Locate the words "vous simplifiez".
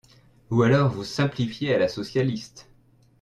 0.91-1.75